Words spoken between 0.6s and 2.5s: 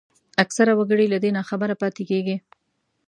وګړي له دې ناخبره پاتېږي